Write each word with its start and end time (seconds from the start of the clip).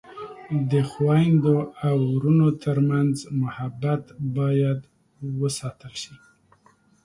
د 0.71 0.73
خویندو 0.91 1.57
او 1.87 1.97
ورونو 2.13 2.47
ترمنځ 2.63 3.15
محبت 3.41 4.03
باید 4.37 4.79
وساتل 5.41 5.93
شي. 6.03 6.15